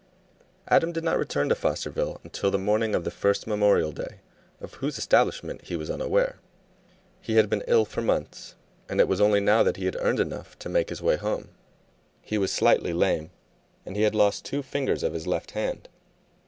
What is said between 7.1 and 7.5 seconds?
He